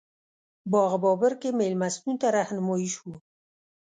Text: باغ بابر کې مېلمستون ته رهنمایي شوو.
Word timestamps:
باغ 0.71 0.91
بابر 1.03 1.33
کې 1.41 1.49
مېلمستون 1.59 2.15
ته 2.21 2.27
رهنمایي 2.37 2.89
شوو. 2.95 3.13